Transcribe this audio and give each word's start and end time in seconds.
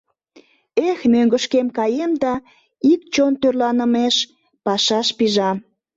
Эх, 0.89 0.99
мӧҥгышкем 1.13 1.67
каем 1.77 2.11
да, 2.23 2.33
ик 2.91 3.01
чон 3.13 3.33
тӧрланымеш, 3.41 4.15
пашаш 4.65 5.07
пижам... 5.17 5.57